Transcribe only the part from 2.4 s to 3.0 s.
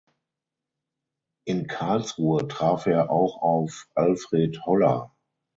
traf